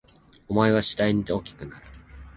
[0.47, 1.85] 想いは次第に大きくなる